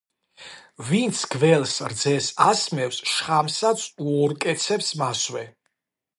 ვინც 0.85 1.19
გველს 1.33 1.75
რძეს 1.93 2.31
ასმევს, 2.47 3.03
შხამსაც 3.13 3.85
უორკეცებს 4.07 4.91
მასვე. 5.05 5.47